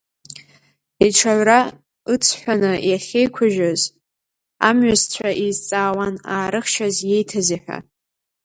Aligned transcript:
Иҽаҩра 1.05 1.59
ыҵҳәаны 2.13 2.71
иахьеиқәыжьыз 2.89 3.81
амҩасцәа 4.67 5.29
еизҵаауан 5.43 6.15
аарыхшьас 6.33 6.95
еиҭази 7.15 7.59
ҳәа. 7.63 7.77